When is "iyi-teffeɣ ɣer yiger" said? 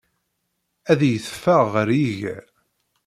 1.03-2.45